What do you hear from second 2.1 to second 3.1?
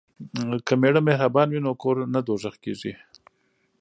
نه دوزخ کیږي.